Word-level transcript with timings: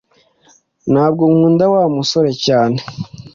Ntabwo 0.91 1.23
nkunda 1.31 1.65
Wa 1.73 1.83
musore 1.95 2.31
cyane 2.45 2.79